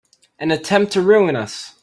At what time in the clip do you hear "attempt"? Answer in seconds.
0.49-0.93